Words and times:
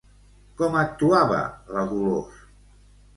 Com 0.61 0.77
actuava 0.79 1.37
la 1.75 1.83
Dolors? 1.91 2.41